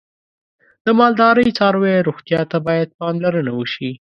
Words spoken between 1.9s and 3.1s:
روغتیا ته باید